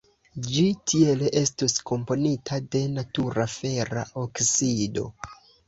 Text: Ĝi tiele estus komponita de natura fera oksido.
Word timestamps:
Ĝi 0.45 0.61
tiele 0.93 1.29
estus 1.41 1.75
komponita 1.91 2.59
de 2.77 2.83
natura 2.95 3.47
fera 3.59 4.09
oksido. 4.27 5.09